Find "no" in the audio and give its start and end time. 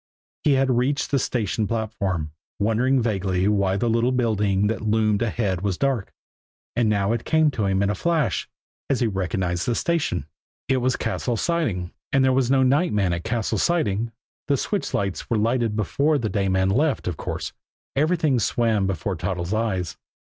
12.49-12.63